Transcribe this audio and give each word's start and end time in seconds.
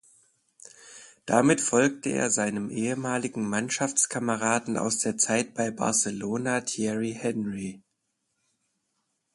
Damit 1.27 1.61
folgte 1.61 2.09
er 2.09 2.31
seinem 2.31 2.71
ehemaligen 2.71 3.47
Mannschaftskameraden 3.47 4.75
aus 4.75 4.97
der 4.97 5.15
Zeit 5.19 5.53
bei 5.53 5.69
Barcelona 5.69 6.61
Thierry 6.61 7.13
Henry. 7.15 7.83